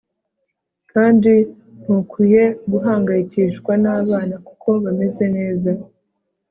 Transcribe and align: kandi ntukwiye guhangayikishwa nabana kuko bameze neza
kandi 0.91 1.33
ntukwiye 1.81 2.43
guhangayikishwa 2.71 3.71
nabana 3.83 4.35
kuko 4.47 4.67
bameze 4.83 5.25
neza 5.37 5.71